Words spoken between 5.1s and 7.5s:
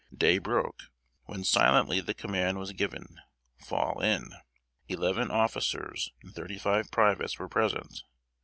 officers and thirty five privates were